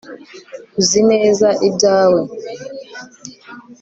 [0.79, 2.21] uzi neza ibyawe